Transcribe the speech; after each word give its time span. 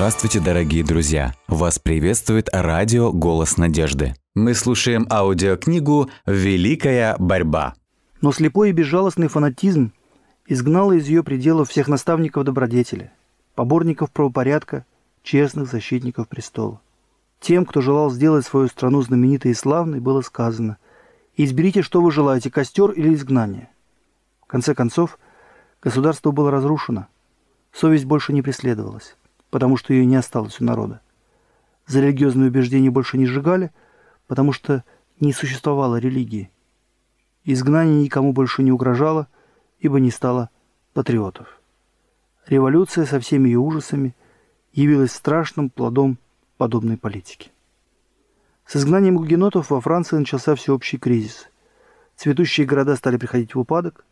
Здравствуйте, 0.00 0.40
дорогие 0.40 0.82
друзья! 0.82 1.34
Вас 1.46 1.78
приветствует 1.78 2.48
радио 2.54 3.12
«Голос 3.12 3.58
надежды». 3.58 4.14
Мы 4.34 4.54
слушаем 4.54 5.06
аудиокнигу 5.10 6.08
«Великая 6.24 7.16
борьба». 7.18 7.74
Но 8.22 8.32
слепой 8.32 8.70
и 8.70 8.72
безжалостный 8.72 9.28
фанатизм 9.28 9.92
изгнал 10.46 10.92
из 10.92 11.06
ее 11.06 11.22
пределов 11.22 11.68
всех 11.68 11.86
наставников 11.86 12.44
добродетели, 12.44 13.12
поборников 13.54 14.10
правопорядка, 14.10 14.86
честных 15.22 15.70
защитников 15.70 16.28
престола. 16.28 16.80
Тем, 17.38 17.66
кто 17.66 17.82
желал 17.82 18.10
сделать 18.10 18.46
свою 18.46 18.68
страну 18.68 19.02
знаменитой 19.02 19.50
и 19.50 19.54
славной, 19.54 20.00
было 20.00 20.22
сказано 20.22 20.78
«Изберите, 21.36 21.82
что 21.82 22.00
вы 22.00 22.10
желаете, 22.10 22.50
костер 22.50 22.90
или 22.92 23.12
изгнание». 23.12 23.68
В 24.40 24.46
конце 24.46 24.74
концов, 24.74 25.18
государство 25.82 26.30
было 26.30 26.50
разрушено, 26.50 27.06
совесть 27.70 28.06
больше 28.06 28.32
не 28.32 28.40
преследовалась 28.40 29.14
потому 29.50 29.76
что 29.76 29.92
ее 29.92 30.06
не 30.06 30.16
осталось 30.16 30.60
у 30.60 30.64
народа. 30.64 31.00
За 31.86 32.00
религиозные 32.00 32.48
убеждения 32.48 32.90
больше 32.90 33.18
не 33.18 33.26
сжигали, 33.26 33.72
потому 34.26 34.52
что 34.52 34.84
не 35.18 35.32
существовало 35.32 35.96
религии. 35.96 36.50
Изгнание 37.44 38.02
никому 38.02 38.32
больше 38.32 38.62
не 38.62 38.72
угрожало, 38.72 39.26
ибо 39.80 39.98
не 39.98 40.10
стало 40.10 40.50
патриотов. 40.94 41.60
Революция 42.46 43.06
со 43.06 43.18
всеми 43.20 43.48
ее 43.48 43.58
ужасами 43.58 44.14
явилась 44.72 45.12
страшным 45.12 45.68
плодом 45.68 46.18
подобной 46.56 46.96
политики. 46.96 47.50
С 48.66 48.76
изгнанием 48.76 49.16
гугенотов 49.16 49.70
во 49.70 49.80
Франции 49.80 50.16
начался 50.16 50.54
всеобщий 50.54 50.98
кризис. 50.98 51.48
Цветущие 52.14 52.66
города 52.66 52.94
стали 52.94 53.16
приходить 53.16 53.54
в 53.54 53.58
упадок, 53.58 54.04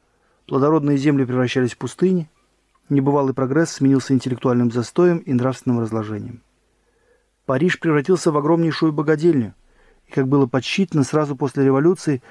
плодородные 0.47 0.97
земли 0.97 1.25
превращались 1.25 1.75
в 1.75 1.79
пустыни– 1.79 2.29
Небывалый 2.89 3.35
прогресс 3.35 3.73
сменился 3.73 4.15
интеллектуальным 4.15 4.71
застоем 4.71 5.19
и 5.19 5.35
нравственным 5.35 5.81
разложением. 5.81 6.43
Париж 7.45 7.79
превратился 7.81 8.33
в 8.33 8.37
огромнейшую 8.37 8.93
богадельню, 8.93 9.55
и, 10.07 10.13
как 10.13 10.27
было 10.27 10.47
подсчитано, 10.47 11.05
сразу 11.05 11.37
после 11.37 11.65
революции 11.65 12.23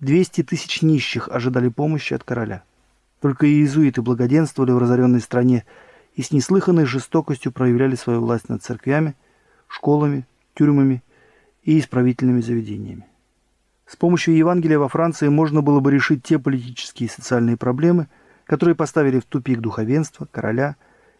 200 0.00 0.44
тысяч 0.44 0.82
нищих 0.82 1.28
ожидали 1.28 1.68
помощи 1.68 2.14
от 2.14 2.22
короля. 2.22 2.62
Только 3.20 3.46
иезуиты 3.46 4.02
благоденствовали 4.02 4.70
в 4.70 4.78
разоренной 4.78 5.20
стране 5.20 5.64
и 6.14 6.22
с 6.22 6.30
неслыханной 6.30 6.84
жестокостью 6.84 7.50
проявляли 7.50 7.96
свою 7.96 8.20
власть 8.20 8.48
над 8.48 8.62
церквями, 8.62 9.16
школами, 9.66 10.26
тюрьмами 10.54 11.02
и 11.64 11.80
исправительными 11.80 12.40
заведениями. 12.40 13.06
С 13.86 13.96
помощью 13.96 14.36
Евангелия 14.36 14.78
во 14.78 14.88
Франции 14.88 15.28
можно 15.28 15.60
было 15.60 15.80
бы 15.80 15.90
решить 15.90 16.22
те 16.22 16.38
политические 16.38 17.08
и 17.08 17.10
социальные 17.10 17.56
проблемы– 17.56 18.06
которые 18.46 18.74
поставили 18.74 19.20
в 19.20 19.24
тупик 19.24 19.60
духовенство, 19.60 20.26
короля 20.30 20.76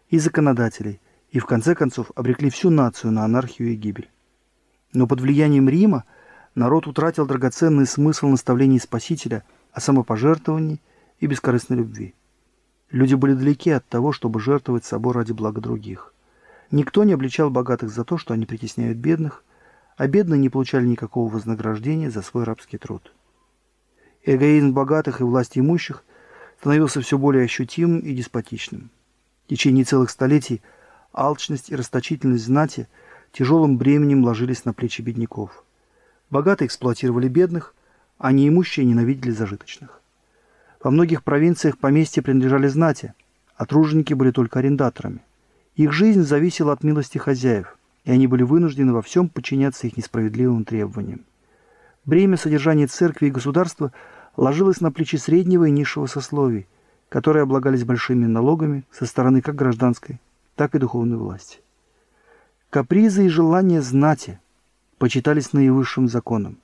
и 0.09 0.19
законодателей, 0.19 0.99
и 1.31 1.39
в 1.39 1.45
конце 1.45 1.75
концов 1.75 2.11
обрекли 2.15 2.49
всю 2.49 2.69
нацию 2.69 3.11
на 3.11 3.25
анархию 3.25 3.69
и 3.69 3.75
гибель. 3.75 4.09
Но 4.93 5.07
под 5.07 5.21
влиянием 5.21 5.67
Рима 5.67 6.05
народ 6.53 6.87
утратил 6.87 7.25
драгоценный 7.25 7.85
смысл 7.85 8.27
наставлений 8.27 8.79
Спасителя 8.79 9.43
о 9.71 9.81
самопожертвовании 9.81 10.81
и 11.19 11.27
бескорыстной 11.27 11.77
любви. 11.77 12.13
Люди 12.91 13.15
были 13.15 13.33
далеки 13.33 13.71
от 13.71 13.85
того, 13.87 14.11
чтобы 14.11 14.39
жертвовать 14.39 14.85
собой 14.85 15.13
ради 15.13 15.33
блага 15.33 15.59
других. 15.59 16.13
Никто 16.71 17.03
не 17.03 17.13
обличал 17.13 17.49
богатых 17.49 17.89
за 17.89 18.05
то, 18.05 18.17
что 18.17 18.33
они 18.33 18.45
притесняют 18.45 18.97
бедных, 18.97 19.43
а 19.97 20.07
бедные 20.07 20.39
не 20.39 20.49
получали 20.49 20.85
никакого 20.85 21.31
вознаграждения 21.31 22.09
за 22.09 22.21
свой 22.21 22.43
рабский 22.43 22.77
труд. 22.77 23.11
Эгоизм 24.23 24.73
богатых 24.73 25.21
и 25.21 25.23
власть 25.23 25.57
имущих– 25.57 26.03
становился 26.65 26.99
все 26.99 27.19
более 27.19 27.43
ощутимым 27.43 27.99
и 27.99 28.11
деспотичным. 28.15 28.89
В 29.45 29.49
течение 29.51 29.85
целых 29.85 30.09
столетий 30.09 30.63
алчность 31.13 31.69
и 31.69 31.75
расточительность 31.75 32.45
знати 32.45 32.87
тяжелым 33.31 33.77
бременем 33.77 34.23
ложились 34.23 34.65
на 34.65 34.73
плечи 34.73 35.03
бедняков. 35.03 35.63
Богатые 36.31 36.65
эксплуатировали 36.65 37.27
бедных, 37.27 37.75
а 38.17 38.31
неимущие 38.31 38.83
ненавидели 38.87 39.29
зажиточных. 39.29 40.01
Во 40.83 40.89
многих 40.89 41.23
провинциях 41.23 41.77
поместья 41.77 42.23
принадлежали 42.23 42.67
знати, 42.67 43.13
а 43.57 43.67
труженики 43.67 44.15
были 44.15 44.31
только 44.31 44.57
арендаторами. 44.57 45.19
Их 45.75 45.91
жизнь 45.91 46.23
зависела 46.23 46.73
от 46.73 46.83
милости 46.83 47.19
хозяев, 47.19 47.77
и 48.05 48.11
они 48.11 48.25
были 48.25 48.41
вынуждены 48.41 48.91
во 48.91 49.03
всем 49.03 49.29
подчиняться 49.29 49.85
их 49.85 49.97
несправедливым 49.97 50.65
требованиям. 50.65 51.25
Бремя 52.05 52.37
содержания 52.37 52.87
церкви 52.87 53.27
и 53.27 53.31
государства– 53.31 53.91
ложилась 54.37 54.81
на 54.81 54.91
плечи 54.91 55.15
среднего 55.15 55.65
и 55.65 55.71
низшего 55.71 56.05
сословий, 56.05 56.67
которые 57.09 57.43
облагались 57.43 57.83
большими 57.83 58.25
налогами 58.25 58.83
со 58.91 59.05
стороны 59.05 59.41
как 59.41 59.55
гражданской, 59.55 60.19
так 60.55 60.75
и 60.75 60.79
духовной 60.79 61.17
власти. 61.17 61.59
Капризы 62.69 63.25
и 63.25 63.29
желания 63.29 63.81
знати 63.81 64.39
почитались 64.97 65.53
наивысшим 65.53 66.07
законом. 66.07 66.57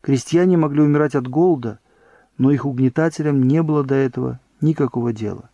Крестьяне 0.00 0.56
могли 0.56 0.82
умирать 0.82 1.14
от 1.14 1.26
голода, 1.26 1.78
но 2.36 2.50
их 2.50 2.66
угнетателям 2.66 3.42
не 3.42 3.62
было 3.62 3.84
до 3.84 3.94
этого 3.94 4.40
никакого 4.60 5.12
дела. 5.12 5.50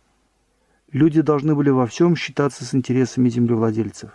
Люди 0.91 1.21
должны 1.21 1.55
были 1.55 1.69
во 1.69 1.87
всем 1.87 2.15
считаться 2.15 2.65
с 2.65 2.75
интересами 2.75 3.29
землевладельцев. 3.29 4.11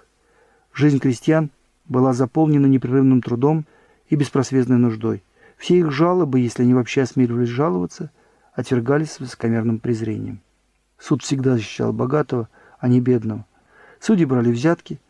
Жизнь 0.75 0.99
крестьян 0.99 1.51
была 1.87 2.13
заполнена 2.13 2.67
непрерывным 2.67 3.23
трудом 3.23 3.65
и 4.09 4.17
беспросветной 4.17 4.77
нуждой. 4.77 5.23
Все 5.57 5.79
их 5.79 5.91
жалобы, 5.91 6.41
если 6.41 6.63
они 6.63 6.75
вообще 6.75 7.03
осмеливались 7.03 7.49
жаловаться, 7.49 8.11
отвергались 8.53 9.13
с 9.13 9.21
высокомерным 9.21 9.79
презрением. 9.79 10.41
Суд 10.99 11.23
всегда 11.23 11.55
защищал 11.55 11.93
богатого, 11.93 12.49
а 12.79 12.89
не 12.89 13.01
бедного. 13.01 13.47
Судьи 14.01 14.25
брали 14.25 14.51
взятки, 14.51 15.01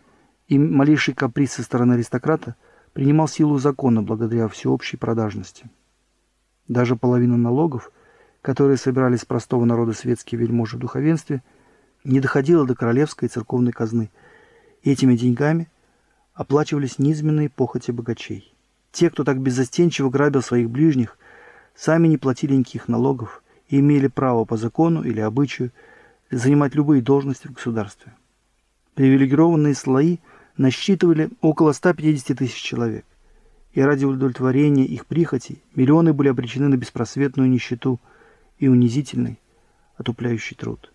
и 0.48 0.58
малейший 0.58 1.14
каприз 1.14 1.52
со 1.52 1.62
стороны 1.62 1.94
аристократа 1.94 2.54
принимал 2.92 3.28
силу 3.28 3.58
закона 3.58 4.02
благодаря 4.02 4.48
всеобщей 4.48 4.96
продажности. 4.96 5.68
Даже 6.68 6.96
половина 6.96 7.36
налогов, 7.36 7.92
которые 8.42 8.76
собирались 8.76 9.20
с 9.20 9.24
простого 9.24 9.64
народа 9.64 9.92
светские 9.92 10.40
вельможи 10.40 10.76
в 10.76 10.80
духовенстве, 10.80 11.42
не 12.04 12.20
доходила 12.20 12.64
до 12.64 12.74
королевской 12.74 13.28
и 13.28 13.30
церковной 13.30 13.72
казны, 13.72 14.10
и 14.82 14.90
этими 14.90 15.16
деньгами 15.16 15.68
оплачивались 16.34 16.98
низменные 16.98 17.50
похоти 17.50 17.90
богачей. 17.90 18.55
Те, 18.96 19.10
кто 19.10 19.24
так 19.24 19.42
беззастенчиво 19.42 20.08
грабил 20.08 20.40
своих 20.40 20.70
ближних, 20.70 21.18
сами 21.74 22.08
не 22.08 22.16
платили 22.16 22.54
никаких 22.54 22.88
налогов 22.88 23.42
и 23.68 23.78
имели 23.80 24.06
право 24.06 24.46
по 24.46 24.56
закону 24.56 25.02
или 25.02 25.20
обычаю 25.20 25.70
занимать 26.30 26.74
любые 26.74 27.02
должности 27.02 27.46
в 27.46 27.52
государстве. 27.52 28.14
Привилегированные 28.94 29.74
слои 29.74 30.16
насчитывали 30.56 31.28
около 31.42 31.72
150 31.72 32.38
тысяч 32.38 32.54
человек, 32.54 33.04
и 33.74 33.82
ради 33.82 34.06
удовлетворения 34.06 34.86
их 34.86 35.04
прихотей 35.04 35.62
миллионы 35.74 36.14
были 36.14 36.28
обречены 36.28 36.68
на 36.68 36.78
беспросветную 36.78 37.50
нищету 37.50 38.00
и 38.58 38.66
унизительный, 38.66 39.38
отупляющий 39.98 40.56
труд. 40.56 40.90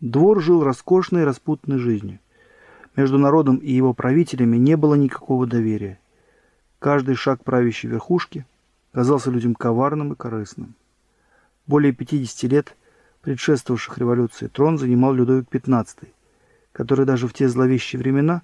Двор 0.00 0.40
жил 0.40 0.62
роскошной 0.62 1.24
распутной 1.24 1.78
жизнью. 1.78 2.20
Между 2.94 3.18
народом 3.18 3.56
и 3.56 3.72
его 3.72 3.92
правителями 3.92 4.56
не 4.56 4.76
было 4.76 4.94
никакого 4.94 5.48
доверия. 5.48 5.98
Каждый 6.82 7.14
шаг 7.14 7.44
правящей 7.44 7.88
верхушки 7.88 8.44
казался 8.90 9.30
людям 9.30 9.54
коварным 9.54 10.14
и 10.14 10.16
корыстным. 10.16 10.74
Более 11.64 11.92
50 11.92 12.50
лет 12.50 12.76
предшествовавших 13.20 13.98
революции 13.98 14.48
трон 14.48 14.78
занимал 14.78 15.14
Людовик 15.14 15.48
XV, 15.48 16.08
который 16.72 17.06
даже 17.06 17.28
в 17.28 17.34
те 17.34 17.48
зловещие 17.48 18.00
времена 18.00 18.42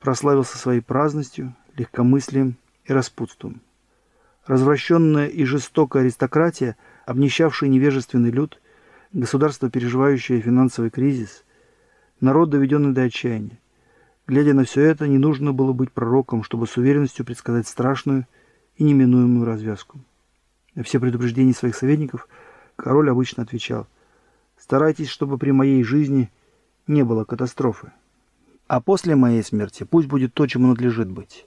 прославился 0.00 0.58
своей 0.58 0.80
праздностью, 0.80 1.54
легкомыслием 1.76 2.56
и 2.86 2.92
распутством. 2.92 3.60
Развращенная 4.46 5.28
и 5.28 5.44
жестокая 5.44 6.02
аристократия, 6.02 6.76
обнищавший 7.04 7.68
невежественный 7.68 8.32
люд, 8.32 8.60
государство, 9.12 9.70
переживающее 9.70 10.40
финансовый 10.40 10.90
кризис, 10.90 11.44
народ, 12.18 12.50
доведенный 12.50 12.92
до 12.92 13.02
отчаяния, 13.02 13.60
Глядя 14.26 14.54
на 14.54 14.64
все 14.64 14.82
это, 14.82 15.06
не 15.06 15.18
нужно 15.18 15.52
было 15.52 15.72
быть 15.72 15.92
пророком, 15.92 16.42
чтобы 16.42 16.66
с 16.66 16.76
уверенностью 16.76 17.24
предсказать 17.24 17.68
страшную 17.68 18.26
и 18.76 18.82
неминуемую 18.82 19.46
развязку. 19.46 20.00
На 20.74 20.82
все 20.82 20.98
предупреждения 20.98 21.54
своих 21.54 21.76
советников 21.76 22.28
король 22.74 23.08
обычно 23.08 23.44
отвечал 23.44 23.86
«Старайтесь, 24.58 25.08
чтобы 25.08 25.38
при 25.38 25.52
моей 25.52 25.82
жизни 25.84 26.30
не 26.88 27.04
было 27.04 27.24
катастрофы. 27.24 27.92
А 28.66 28.80
после 28.80 29.14
моей 29.14 29.44
смерти 29.44 29.84
пусть 29.84 30.08
будет 30.08 30.34
то, 30.34 30.46
чему 30.46 30.68
надлежит 30.68 31.08
быть». 31.08 31.46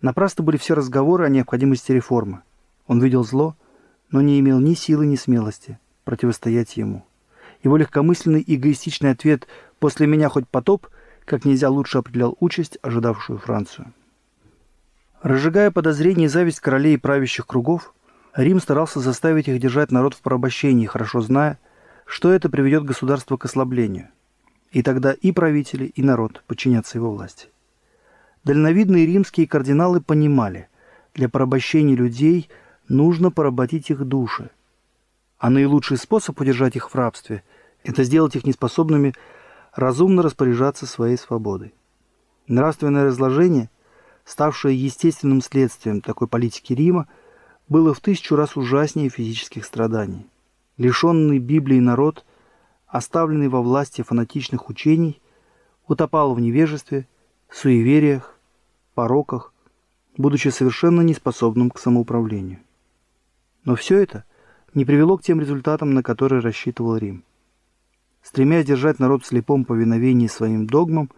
Напрасно 0.00 0.44
были 0.44 0.56
все 0.56 0.74
разговоры 0.74 1.26
о 1.26 1.28
необходимости 1.28 1.92
реформы. 1.92 2.40
Он 2.86 3.02
видел 3.02 3.24
зло, 3.24 3.54
но 4.10 4.22
не 4.22 4.40
имел 4.40 4.60
ни 4.60 4.74
силы, 4.74 5.06
ни 5.06 5.16
смелости 5.16 5.78
противостоять 6.04 6.76
ему. 6.78 7.04
Его 7.62 7.76
легкомысленный 7.76 8.42
эгоистичный 8.46 9.10
ответ 9.10 9.46
«после 9.78 10.06
меня 10.06 10.30
хоть 10.30 10.48
потоп»– 10.48 10.86
как 11.28 11.44
нельзя 11.44 11.70
лучше 11.70 11.98
определял 11.98 12.36
участь, 12.40 12.78
ожидавшую 12.82 13.38
Францию. 13.38 13.92
Разжигая 15.22 15.70
подозрения 15.70 16.24
и 16.24 16.28
зависть 16.28 16.60
королей 16.60 16.94
и 16.94 16.98
правящих 16.98 17.46
кругов, 17.46 17.94
Рим 18.34 18.60
старался 18.60 19.00
заставить 19.00 19.48
их 19.48 19.60
держать 19.60 19.90
народ 19.90 20.14
в 20.14 20.20
порабощении, 20.20 20.86
хорошо 20.86 21.20
зная, 21.20 21.58
что 22.06 22.32
это 22.32 22.48
приведет 22.48 22.84
государство 22.84 23.36
к 23.36 23.44
ослаблению. 23.44 24.08
И 24.70 24.82
тогда 24.82 25.12
и 25.12 25.32
правители, 25.32 25.86
и 25.86 26.02
народ 26.02 26.42
подчинятся 26.46 26.98
его 26.98 27.10
власти. 27.10 27.48
Дальновидные 28.44 29.06
римские 29.06 29.46
кардиналы 29.46 30.00
понимали, 30.00 30.68
для 31.14 31.28
порабощения 31.28 31.96
людей 31.96 32.48
нужно 32.86 33.30
поработить 33.30 33.90
их 33.90 34.04
души. 34.04 34.50
А 35.38 35.50
наилучший 35.50 35.96
способ 35.96 36.40
удержать 36.40 36.76
их 36.76 36.90
в 36.90 36.94
рабстве– 36.94 37.42
это 37.84 38.04
сделать 38.04 38.36
их 38.36 38.44
неспособными 38.44 39.14
разумно 39.78 40.22
распоряжаться 40.22 40.86
своей 40.86 41.16
свободой. 41.16 41.72
Нравственное 42.48 43.04
разложение, 43.04 43.70
ставшее 44.24 44.76
естественным 44.76 45.40
следствием 45.40 46.00
такой 46.00 46.26
политики 46.26 46.72
Рима, 46.72 47.06
было 47.68 47.94
в 47.94 48.00
тысячу 48.00 48.34
раз 48.34 48.56
ужаснее 48.56 49.08
физических 49.08 49.64
страданий. 49.64 50.26
Лишенный 50.78 51.38
Библии 51.38 51.78
народ, 51.78 52.24
оставленный 52.88 53.48
во 53.48 53.62
власти 53.62 54.02
фанатичных 54.02 54.68
учений, 54.68 55.20
утопал 55.86 56.34
в 56.34 56.40
невежестве, 56.40 57.06
суевериях, 57.48 58.34
пороках, 58.94 59.52
будучи 60.16 60.48
совершенно 60.48 61.02
неспособным 61.02 61.70
к 61.70 61.78
самоуправлению. 61.78 62.58
Но 63.64 63.76
все 63.76 63.98
это 63.98 64.24
не 64.74 64.84
привело 64.84 65.16
к 65.18 65.22
тем 65.22 65.40
результатам, 65.40 65.94
на 65.94 66.02
которые 66.02 66.40
рассчитывал 66.40 66.96
Рим. 66.96 67.22
Стремясь 68.22 68.66
держать 68.66 68.98
народ 68.98 69.22
в 69.22 69.26
слепом 69.26 69.64
повиновении 69.64 70.26
своим 70.26 70.66
догмам, 70.66 71.10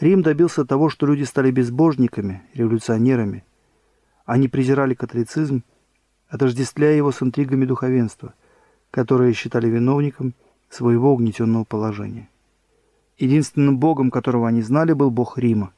Рим 0.00 0.22
добился 0.22 0.64
того, 0.64 0.88
что 0.88 1.06
люди 1.06 1.22
стали 1.24 1.50
безбожниками, 1.50 2.42
революционерами. 2.54 3.44
Они 4.24 4.48
презирали 4.48 4.94
католицизм, 4.94 5.62
отождествляя 6.28 6.96
его 6.96 7.12
с 7.12 7.22
интригами 7.22 7.64
духовенства, 7.64 8.34
которые 8.90 9.32
считали 9.34 9.68
виновником 9.68 10.34
своего 10.68 11.12
угнетенного 11.12 11.64
положения. 11.64 12.28
Единственным 13.18 13.78
богом, 13.78 14.10
которого 14.10 14.48
они 14.48 14.62
знали, 14.62 14.92
был 14.92 15.10
бог 15.10 15.38
Рима, 15.38 15.72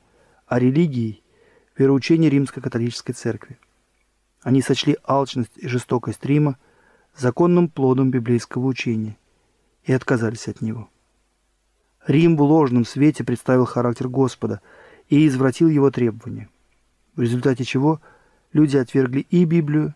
а 0.47 0.59
религией– 0.59 1.23
вероучение 1.77 2.31
римско-католической 2.31 3.13
церкви. 3.13 3.59
Они 4.43 4.63
сочли 4.63 4.97
алчность 5.05 5.57
и 5.57 5.69
жестокость 5.69 6.25
Рима 6.25 6.57
законным 7.15 7.69
плодом 7.69 8.11
библейского 8.11 8.67
учения 8.67 9.19
и 9.87 9.93
отказались 9.93 10.49
от 10.49 10.61
него. 10.61 10.91
Рим 12.07 12.37
в 12.37 12.43
ложном 12.43 12.85
свете 12.85 13.25
представил 13.25 13.65
характер 13.65 14.09
Господа 14.09 14.61
и 15.09 15.27
извратил 15.27 15.69
его 15.69 15.91
требования, 15.91 16.49
в 17.15 17.23
результате 17.23 17.65
чего 17.65 18.01
люди 18.53 18.77
отвергли 18.77 19.21
и 19.31 19.45
Библию, 19.45 19.95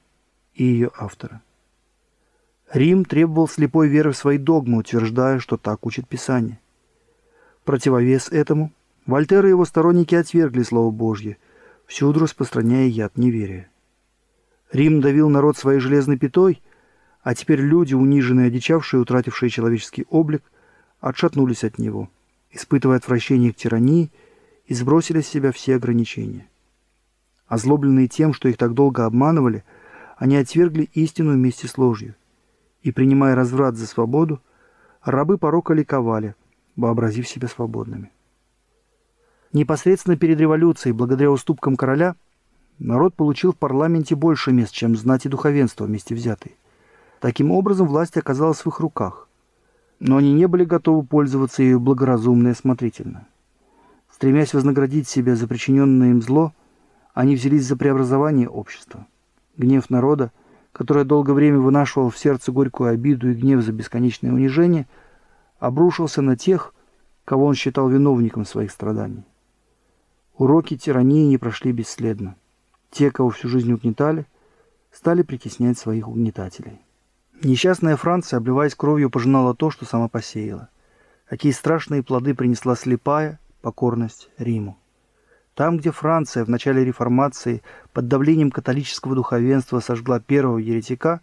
и 0.54 0.64
ее 0.64 0.90
автора. 0.96 1.42
Рим 2.72 3.04
требовал 3.04 3.48
слепой 3.48 3.88
веры 3.88 4.12
в 4.12 4.16
свои 4.16 4.38
догмы, 4.38 4.78
утверждая, 4.78 5.40
что 5.40 5.56
так 5.56 5.84
учит 5.86 6.08
Писание. 6.08 6.60
Противовес 7.64 8.28
этому 8.30 8.72
Вольтер 9.06 9.44
и 9.46 9.50
его 9.50 9.64
сторонники 9.64 10.14
отвергли 10.14 10.62
Слово 10.62 10.90
Божье, 10.90 11.36
всюду 11.86 12.20
распространяя 12.20 12.86
яд 12.86 13.16
неверия. 13.16 13.68
Рим 14.72 15.00
давил 15.00 15.28
народ 15.28 15.56
своей 15.56 15.80
железной 15.80 16.16
пятой, 16.16 16.62
а 17.22 17.34
теперь 17.34 17.60
люди, 17.60 17.94
униженные, 17.94 18.46
одичавшие, 18.46 19.00
утратившие 19.00 19.50
человеческий 19.50 20.06
облик, 20.08 20.42
отшатнулись 21.00 21.64
от 21.64 21.78
него, 21.78 22.08
испытывая 22.50 22.96
отвращение 22.96 23.52
к 23.52 23.56
тирании 23.56 24.10
и 24.66 24.74
сбросили 24.74 25.20
с 25.20 25.28
себя 25.28 25.52
все 25.52 25.76
ограничения. 25.76 26.48
Озлобленные 27.46 28.08
тем, 28.08 28.32
что 28.32 28.48
их 28.48 28.56
так 28.56 28.74
долго 28.74 29.04
обманывали, 29.04 29.64
они 30.16 30.36
отвергли 30.36 30.88
истину 30.94 31.32
вместе 31.32 31.66
с 31.66 31.76
ложью. 31.76 32.14
И, 32.82 32.92
принимая 32.92 33.34
разврат 33.34 33.76
за 33.76 33.86
свободу, 33.86 34.40
рабы 35.02 35.36
порока 35.36 35.74
ликовали, 35.74 36.34
вообразив 36.76 37.28
себя 37.28 37.48
свободными. 37.48 38.10
Непосредственно 39.52 40.16
перед 40.16 40.38
революцией, 40.38 40.92
благодаря 40.92 41.30
уступкам 41.30 41.76
короля, 41.76 42.14
народ 42.78 43.14
получил 43.14 43.52
в 43.52 43.56
парламенте 43.56 44.14
больше 44.14 44.52
мест, 44.52 44.72
чем 44.72 44.96
знать 44.96 45.26
и 45.26 45.28
духовенство 45.28 45.84
вместе 45.84 46.14
взятые. 46.14 46.54
Таким 47.20 47.50
образом, 47.50 47.86
власть 47.86 48.16
оказалась 48.16 48.64
в 48.64 48.66
их 48.66 48.80
руках. 48.80 49.28
Но 50.00 50.16
они 50.16 50.32
не 50.32 50.48
были 50.48 50.64
готовы 50.64 51.06
пользоваться 51.06 51.62
ею 51.62 51.78
благоразумно 51.78 52.48
и 52.48 52.52
осмотрительно. 52.52 53.28
Стремясь 54.10 54.54
вознаградить 54.54 55.06
себя 55.06 55.36
за 55.36 55.46
причиненное 55.46 56.10
им 56.10 56.22
зло, 56.22 56.54
они 57.12 57.36
взялись 57.36 57.66
за 57.66 57.76
преобразование 57.76 58.48
общества. 58.48 59.06
Гнев 59.58 59.90
народа, 59.90 60.32
который 60.72 61.04
долгое 61.04 61.34
время 61.34 61.58
вынашивал 61.58 62.08
в 62.08 62.18
сердце 62.18 62.52
горькую 62.52 62.90
обиду 62.90 63.30
и 63.30 63.34
гнев 63.34 63.62
за 63.62 63.72
бесконечное 63.72 64.32
унижение, 64.32 64.86
обрушился 65.58 66.22
на 66.22 66.38
тех, 66.38 66.74
кого 67.26 67.44
он 67.44 67.54
считал 67.54 67.90
виновником 67.90 68.46
своих 68.46 68.70
страданий. 68.70 69.24
Уроки 70.38 70.78
тирании 70.78 71.26
не 71.26 71.36
прошли 71.36 71.72
бесследно. 71.72 72.36
Те, 72.90 73.10
кого 73.10 73.28
всю 73.28 73.48
жизнь 73.48 73.70
угнетали, 73.70 74.24
стали 74.90 75.20
притеснять 75.20 75.78
своих 75.78 76.08
угнетателей. 76.08 76.80
Несчастная 77.42 77.96
Франция, 77.96 78.36
обливаясь 78.36 78.74
кровью, 78.74 79.08
пожинала 79.08 79.54
то, 79.54 79.70
что 79.70 79.86
сама 79.86 80.08
посеяла. 80.08 80.68
Какие 81.26 81.52
страшные 81.52 82.02
плоды 82.02 82.34
принесла 82.34 82.76
слепая 82.76 83.40
покорность 83.62 84.28
Риму. 84.36 84.78
Там, 85.54 85.78
где 85.78 85.90
Франция 85.90 86.44
в 86.44 86.50
начале 86.50 86.84
реформации 86.84 87.62
под 87.94 88.08
давлением 88.08 88.50
католического 88.50 89.14
духовенства 89.14 89.80
сожгла 89.80 90.20
первого 90.20 90.58
еретика, 90.58 91.22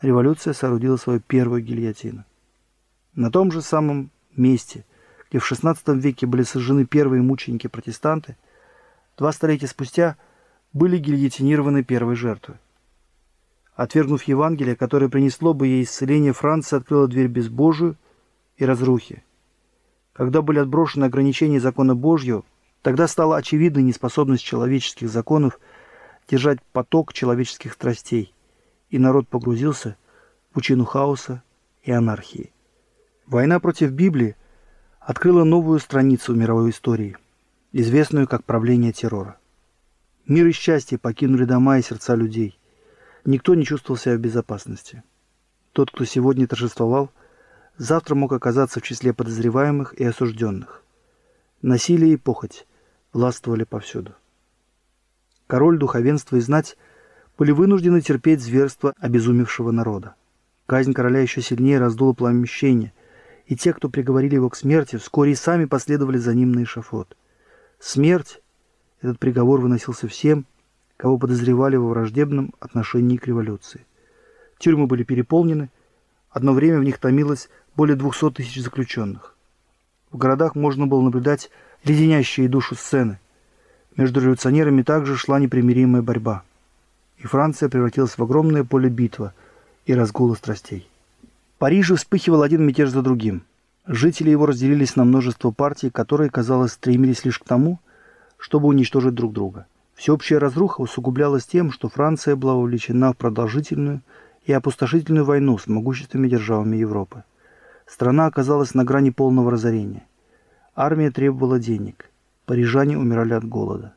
революция 0.00 0.52
соорудила 0.52 0.96
свою 0.96 1.18
первую 1.18 1.62
гильотину. 1.62 2.24
На 3.16 3.28
том 3.32 3.50
же 3.50 3.60
самом 3.60 4.10
месте, 4.36 4.84
где 5.30 5.40
в 5.40 5.50
XVI 5.50 5.76
веке 5.98 6.26
были 6.26 6.44
сожжены 6.44 6.86
первые 6.86 7.22
мученики-протестанты, 7.22 8.36
два 9.18 9.32
столетия 9.32 9.66
спустя 9.66 10.16
были 10.72 10.96
гильотинированы 10.98 11.82
первые 11.82 12.14
жертвы. 12.14 12.56
Отвергнув 13.74 14.22
Евангелие, 14.22 14.76
которое 14.76 15.08
принесло 15.08 15.52
бы 15.52 15.66
ей 15.66 15.82
исцеление, 15.82 16.32
Франция 16.32 16.78
открыла 16.78 17.08
дверь 17.08 17.26
безбожию 17.26 17.96
и 18.56 18.64
разрухи. 18.64 19.24
Когда 20.12 20.42
были 20.42 20.60
отброшены 20.60 21.06
ограничения 21.06 21.58
закона 21.58 21.96
Божьего, 21.96 22.44
тогда 22.82 23.08
стала 23.08 23.36
очевидной 23.36 23.82
неспособность 23.82 24.44
человеческих 24.44 25.08
законов 25.10 25.58
держать 26.28 26.62
поток 26.72 27.12
человеческих 27.12 27.72
страстей, 27.72 28.32
и 28.90 28.98
народ 28.98 29.26
погрузился 29.26 29.96
в 30.50 30.54
пучину 30.54 30.84
хаоса 30.84 31.42
и 31.82 31.90
анархии. 31.90 32.52
Война 33.26 33.58
против 33.58 33.90
Библии 33.90 34.36
открыла 35.00 35.42
новую 35.42 35.80
страницу 35.80 36.32
в 36.32 36.36
мировой 36.36 36.70
истории, 36.70 37.16
известную 37.72 38.28
как 38.28 38.44
правление 38.44 38.92
террора. 38.92 39.36
Мир 40.26 40.46
и 40.46 40.52
счастье 40.52 40.96
покинули 40.96 41.44
дома 41.44 41.78
и 41.78 41.82
сердца 41.82 42.14
людей– 42.14 42.56
Никто 43.24 43.54
не 43.54 43.64
чувствовал 43.64 43.98
себя 43.98 44.16
в 44.16 44.20
безопасности. 44.20 45.02
Тот, 45.72 45.90
кто 45.90 46.04
сегодня 46.04 46.46
торжествовал, 46.46 47.10
завтра 47.78 48.14
мог 48.14 48.32
оказаться 48.32 48.80
в 48.80 48.82
числе 48.82 49.14
подозреваемых 49.14 49.94
и 49.94 50.04
осужденных. 50.04 50.82
Насилие 51.62 52.12
и 52.12 52.16
похоть 52.16 52.66
властвовали 53.12 53.64
повсюду. 53.64 54.14
Король, 55.46 55.78
духовенство 55.78 56.36
и 56.36 56.40
знать 56.40 56.76
были 57.38 57.50
вынуждены 57.50 58.02
терпеть 58.02 58.42
зверство 58.42 58.92
обезумевшего 58.98 59.70
народа. 59.70 60.14
Казнь 60.66 60.92
короля 60.92 61.20
еще 61.20 61.40
сильнее 61.40 61.78
раздула 61.78 62.12
пламя 62.12 62.42
мщения, 62.42 62.92
и 63.46 63.56
те, 63.56 63.72
кто 63.72 63.88
приговорили 63.88 64.34
его 64.34 64.50
к 64.50 64.56
смерти, 64.56 64.96
вскоре 64.96 65.32
и 65.32 65.34
сами 65.34 65.64
последовали 65.64 66.18
за 66.18 66.34
ним 66.34 66.52
на 66.52 66.62
эшафот. 66.62 67.16
Смерть, 67.78 68.42
этот 69.00 69.18
приговор 69.18 69.60
выносился 69.60 70.08
всем, 70.08 70.46
кого 70.96 71.18
подозревали 71.18 71.76
во 71.76 71.88
враждебном 71.88 72.54
отношении 72.60 73.16
к 73.16 73.26
революции. 73.26 73.84
Тюрьмы 74.58 74.86
были 74.86 75.02
переполнены, 75.02 75.70
одно 76.30 76.52
время 76.52 76.78
в 76.78 76.84
них 76.84 76.98
томилось 76.98 77.48
более 77.76 77.96
200 77.96 78.30
тысяч 78.30 78.62
заключенных. 78.62 79.34
В 80.10 80.16
городах 80.16 80.54
можно 80.54 80.86
было 80.86 81.02
наблюдать 81.02 81.50
леденящие 81.82 82.48
душу 82.48 82.76
сцены. 82.76 83.18
Между 83.96 84.20
революционерами 84.20 84.82
также 84.82 85.16
шла 85.16 85.38
непримиримая 85.40 86.02
борьба. 86.02 86.42
И 87.18 87.26
Франция 87.26 87.68
превратилась 87.68 88.16
в 88.16 88.22
огромное 88.22 88.64
поле 88.64 88.88
битва 88.88 89.34
и 89.86 89.94
разгула 89.94 90.34
страстей. 90.34 90.88
В 91.56 91.58
Париже 91.58 91.96
вспыхивал 91.96 92.42
один 92.42 92.64
мятеж 92.66 92.90
за 92.90 93.02
другим. 93.02 93.42
Жители 93.86 94.30
его 94.30 94.46
разделились 94.46 94.96
на 94.96 95.04
множество 95.04 95.50
партий, 95.50 95.90
которые, 95.90 96.30
казалось, 96.30 96.72
стремились 96.72 97.24
лишь 97.24 97.38
к 97.38 97.44
тому, 97.44 97.80
чтобы 98.38 98.68
уничтожить 98.68 99.14
друг 99.14 99.32
друга– 99.32 99.66
Всеобщая 99.94 100.38
разруха 100.38 100.80
усугублялась 100.80 101.46
тем, 101.46 101.70
что 101.70 101.88
Франция 101.88 102.36
была 102.36 102.54
увлечена 102.54 103.12
в 103.12 103.16
продолжительную 103.16 104.02
и 104.44 104.52
опустошительную 104.52 105.24
войну 105.24 105.56
с 105.56 105.66
могущественными 105.66 106.28
державами 106.28 106.76
Европы. 106.76 107.24
Страна 107.86 108.26
оказалась 108.26 108.74
на 108.74 108.84
грани 108.84 109.10
полного 109.10 109.50
разорения. 109.50 110.06
Армия 110.74 111.10
требовала 111.10 111.58
денег. 111.58 112.10
Парижане 112.46 112.98
умирали 112.98 113.34
от 113.34 113.44
голода. 113.44 113.94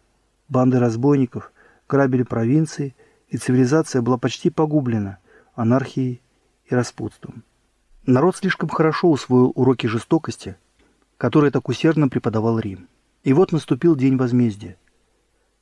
Банды 0.50 0.80
разбойников 0.80 1.52
грабили 1.90 2.24
провинции, 2.24 2.96
и 3.28 3.38
цивилизация 3.38 4.02
была 4.02 4.18
почти 4.18 4.50
погублена 4.50 5.18
анархией 5.56 6.22
и 6.66 6.76
распутством. 6.76 7.44
Народ 8.06 8.38
слишком 8.38 8.70
хорошо 8.70 9.10
усвоил 9.10 9.52
уроки 9.56 9.88
жестокости, 9.88 10.56
который 11.18 11.52
так 11.52 11.68
усердно 11.68 12.08
преподавал 12.08 12.60
Рим. 12.60 12.88
И 13.24 13.34
вот 13.34 13.52
наступил 13.52 13.98
день 13.98 14.16
возмездия. 14.16 14.78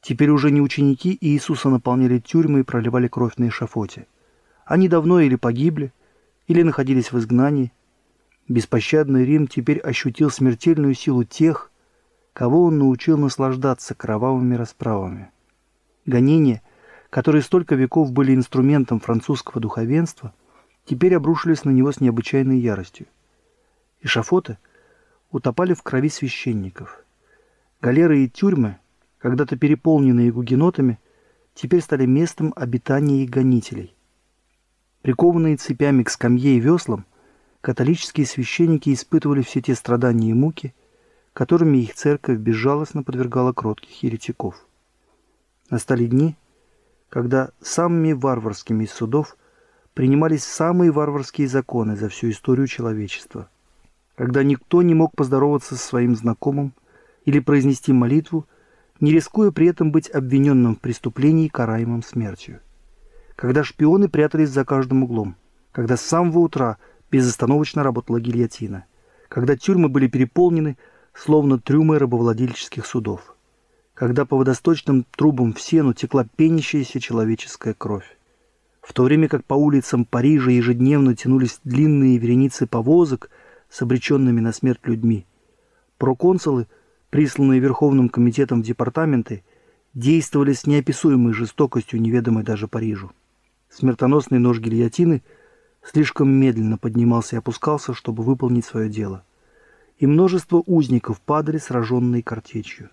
Теперь 0.05 0.29
уже 0.29 0.51
не 0.51 0.61
ученики 0.61 1.17
Иисуса 1.19 1.67
наполняли 1.67 2.19
тюрьмы 2.19 2.59
и 2.59 2.63
проливали 2.63 3.07
кровь 3.07 3.37
на 3.37 3.47
эшафоте. 3.47 4.05
Они 4.63 4.87
давно 4.87 5.19
или 5.19 5.35
погибли, 5.35 5.91
или 6.45 6.61
находились 6.61 7.11
в 7.11 7.17
изгнании. 7.17 7.73
Беспощадный 8.47 9.25
Рим 9.25 9.47
теперь 9.47 9.79
ощутил 9.79 10.29
смертельную 10.29 10.93
силу 10.93 11.23
тех, 11.23 11.71
кого 12.33 12.65
он 12.65 12.77
научил 12.77 13.17
наслаждаться 13.17 13.95
кровавыми 13.95 14.53
расправами. 14.53 15.31
Гонения, 16.05 16.61
которые 17.09 17.41
столько 17.41 17.73
веков 17.73 18.11
были 18.11 18.35
инструментом 18.35 18.99
французского 18.99 19.59
духовенства, 19.59 20.35
теперь 20.85 21.15
обрушились 21.15 21.65
на 21.65 21.71
него 21.71 21.91
с 21.91 21.99
необычайной 21.99 22.59
яростью. 22.59 23.07
Эшафоты 24.03 24.59
утопали 25.31 25.73
в 25.73 25.81
крови 25.81 26.09
священников. 26.09 27.03
Галеры 27.81 28.19
и 28.19 28.29
тюрьмы, 28.29 28.77
когда-то 29.25 29.57
переполненные 29.57 30.31
гугенотами, 30.31 30.99
теперь 31.55 31.81
стали 31.81 32.05
местом 32.05 32.53
обитания 32.55 33.23
их 33.23 33.31
гонителей. 33.31 33.95
Прикованные 35.01 35.57
цепями 35.57 36.03
к 36.03 36.11
скамье 36.11 36.57
и 36.57 36.59
веслам, 36.59 37.07
католические 37.61 38.27
священники 38.27 38.93
испытывали 38.93 39.41
все 39.41 39.63
те 39.63 39.73
страдания 39.73 40.29
и 40.29 40.33
муки, 40.33 40.75
которыми 41.33 41.79
их 41.79 41.95
церковь 41.95 42.37
безжалостно 42.37 43.01
подвергала 43.01 43.51
кротких 43.51 44.03
еретиков. 44.03 44.63
Настали 45.71 46.05
дни, 46.05 46.35
когда 47.09 47.49
самыми 47.63 48.13
варварскими 48.13 48.83
из 48.83 48.91
судов 48.91 49.37
принимались 49.95 50.43
самые 50.43 50.91
варварские 50.91 51.47
законы 51.47 51.95
за 51.95 52.09
всю 52.09 52.29
историю 52.29 52.67
человечества, 52.67 53.49
когда 54.17 54.43
никто 54.43 54.83
не 54.83 54.93
мог 54.93 55.15
поздороваться 55.15 55.75
со 55.75 55.83
своим 55.83 56.15
знакомым 56.15 56.73
или 57.25 57.39
произнести 57.39 57.91
молитву, 57.91 58.45
не 58.99 59.11
рискуя 59.11 59.51
при 59.51 59.67
этом 59.67 59.91
быть 59.91 60.09
обвиненным 60.09 60.75
в 60.75 60.79
преступлении, 60.79 61.47
караемым 61.47 62.03
смертью. 62.03 62.61
Когда 63.35 63.63
шпионы 63.63 64.09
прятались 64.09 64.49
за 64.49 64.65
каждым 64.65 65.03
углом, 65.03 65.35
когда 65.71 65.97
с 65.97 66.01
самого 66.01 66.39
утра 66.39 66.77
безостановочно 67.11 67.83
работала 67.83 68.19
гильотина, 68.19 68.85
когда 69.27 69.57
тюрьмы 69.57 69.89
были 69.89 70.07
переполнены, 70.07 70.77
словно 71.13 71.59
трюмы 71.59 71.99
рабовладельческих 71.99 72.85
судов– 72.85 73.35
когда 73.95 74.25
по 74.25 74.37
водосточным 74.37 75.05
трубам 75.15 75.53
в 75.53 75.61
сену 75.61 75.93
текла 75.93 76.27
пенящаяся 76.35 76.99
человеческая 76.99 77.73
кровь. 77.73 78.17
В 78.81 78.93
то 78.93 79.03
время 79.03 79.27
как 79.27 79.45
по 79.45 79.55
улицам 79.55 80.05
Парижа 80.05 80.51
ежедневно 80.51 81.15
тянулись 81.15 81.59
длинные 81.63 82.17
вереницы 82.17 82.67
повозок 82.67 83.31
с 83.69 83.81
обреченными 83.81 84.41
на 84.41 84.51
смерть 84.51 84.81
людьми, 84.83 85.25
проконсулы, 85.97 86.67
присланные 87.15 87.61
Верховным 87.61 88.09
комитетом 88.09 88.61
в 88.61 88.65
департаменты, 88.65 89.45
действовали 89.93 90.51
с 90.51 90.67
неописуемой 90.67 91.31
жестокостью, 91.31 92.01
неведомой 92.01 92.43
даже 92.43 92.67
Парижу. 92.67 93.13
Смертоносный 93.69 94.37
нож 94.37 94.59
гильотины 94.59 95.23
слишком 95.81 96.27
медленно 96.27 96.77
поднимался 96.77 97.37
и 97.37 97.39
опускался, 97.39 97.93
чтобы 97.93 98.21
выполнить 98.21 98.65
свое 98.65 98.89
дело. 98.89 99.23
И 99.97 100.05
множество 100.07 100.61
узников 100.65 101.21
падали, 101.21 101.57
сраженные 101.57 102.21
картечью 102.21 102.89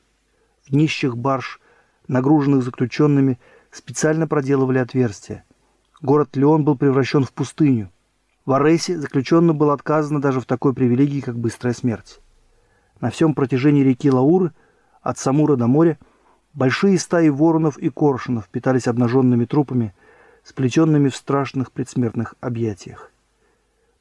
в 0.69 0.73
нищих 0.73 1.17
барж, 1.17 1.61
нагруженных 2.07 2.63
заключенными, 2.63 3.41
специально 3.73 4.29
проделывали 4.29 4.79
отверстия. 4.79 5.45
Город 6.01 6.37
Леон 6.37 6.63
был 6.63 6.79
превращен 6.79 7.25
в 7.25 7.33
пустыню. 7.33 7.91
В 8.47 8.53
Аресе 8.53 9.01
заключенным 9.01 9.59
было 9.59 9.75
отказано 9.75 10.21
даже 10.21 10.41
в 10.41 10.47
такой 10.47 10.75
привилегии, 10.75 11.19
как 11.19 11.37
быстрая 11.37 11.75
смерть. 11.75 12.22
На 13.03 13.11
всем 13.11 13.35
протяжении 13.35 13.83
реки 13.83 14.11
Лауры, 14.11 14.53
от 15.03 15.19
Самура 15.19 15.57
до 15.57 15.67
моря, 15.67 15.99
большие 16.55 16.99
стаи 16.99 17.29
воронов 17.29 17.77
и 17.77 17.91
коршунов 17.91 18.49
питались 18.49 18.89
обнаженными 18.89 19.45
трупами, 19.45 19.95
сплетенными 20.43 21.11
в 21.11 21.17
страшных 21.17 21.71
предсмертных 21.71 22.35
объятиях. 22.41 23.13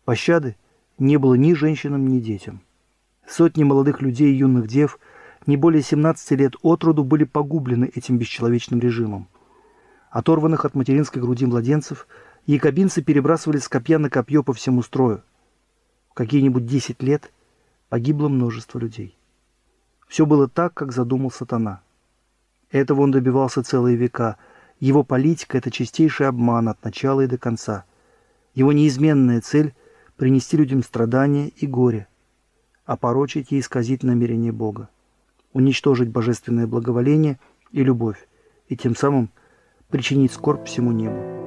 Пощады 0.05 0.55
не 0.97 1.17
было 1.17 1.33
ни 1.33 1.53
женщинам, 1.53 2.07
ни 2.07 2.21
детям. 2.21 2.61
Сотни 3.27 3.65
молодых 3.65 4.01
людей 4.01 4.31
и 4.31 4.37
юных 4.37 4.67
дев– 4.67 4.97
не 5.47 5.57
более 5.57 5.81
17 5.81 6.31
лет 6.39 6.53
от 6.61 6.83
роду 6.83 7.03
были 7.03 7.23
погублены 7.23 7.91
этим 7.93 8.17
бесчеловечным 8.17 8.79
режимом. 8.79 9.27
Оторванных 10.09 10.65
от 10.65 10.75
материнской 10.75 11.21
груди 11.21 11.45
младенцев 11.45 12.07
якобинцы 12.45 13.01
перебрасывали 13.01 13.57
с 13.57 13.67
копья 13.67 13.97
на 13.97 14.09
копье 14.09 14.43
по 14.43 14.53
всему 14.53 14.83
строю. 14.83 15.23
В 16.09 16.13
какие-нибудь 16.13 16.65
10 16.65 17.01
лет 17.01 17.31
погибло 17.91 18.29
множество 18.29 18.79
людей. 18.79 19.17
Все 20.07 20.25
было 20.25 20.47
так, 20.47 20.73
как 20.73 20.93
задумал 20.93 21.29
сатана. 21.29 21.81
Этого 22.71 23.01
он 23.01 23.11
добивался 23.11 23.63
целые 23.63 23.97
века. 23.97 24.37
Его 24.79 25.03
политика– 25.03 25.57
это 25.59 25.69
чистейший 25.69 26.27
обман 26.27 26.69
от 26.69 26.81
начала 26.83 27.21
и 27.21 27.27
до 27.27 27.37
конца. 27.37 27.83
Его 28.55 28.71
неизменная 28.71 29.41
цель– 29.41 29.75
принести 30.15 30.55
людям 30.55 30.83
страдания 30.83 31.49
и 31.49 31.67
горе, 31.67 32.07
опорочить 32.85 33.51
и 33.51 33.59
исказить 33.59 34.03
намерение 34.03 34.53
Бога 34.53 34.89
уничтожить 35.53 36.09
божественное 36.09 36.67
благоволение 36.67 37.37
и 37.71 37.83
любовь, 37.83 38.27
и 38.69 38.77
тем 38.77 38.95
самым 38.95 39.29
причинить 39.89 40.31
скорбь 40.31 40.65
всему 40.65 40.93
небу. 40.93 41.40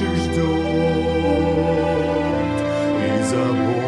preacher's 0.00 0.28
door 0.28 0.46
is 3.04 3.32
a 3.32 3.52
boy. 3.52 3.79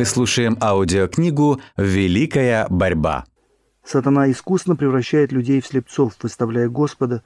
Мы 0.00 0.06
слушаем 0.06 0.56
аудиокнигу 0.62 1.60
«Великая 1.76 2.66
борьба». 2.70 3.26
Сатана 3.84 4.30
искусно 4.30 4.74
превращает 4.74 5.30
людей 5.30 5.60
в 5.60 5.66
слепцов, 5.66 6.14
выставляя 6.22 6.70
Господа 6.70 7.22